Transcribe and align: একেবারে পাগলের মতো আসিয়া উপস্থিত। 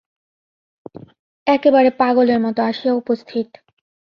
একেবারে 1.47 1.89
পাগলের 1.91 2.39
মতো 2.39 2.59
আসিয়া 2.61 2.93
উপস্থিত। 2.93 3.47